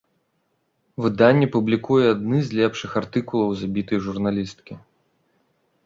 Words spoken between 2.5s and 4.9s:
лепшых артыкулаў забітай журналісткі.